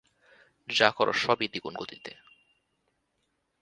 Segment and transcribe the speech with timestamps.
[0.69, 2.11] যা করো সবই দ্বিগুণ গতিতে।